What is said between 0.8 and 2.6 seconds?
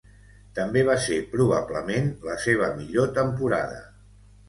va ser, probablement, la